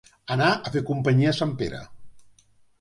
Anar 0.35 0.47
a 0.53 0.71
fer 0.77 0.83
companyia 0.87 1.35
a 1.35 1.35
sant 1.43 1.55
Pere. 1.63 1.85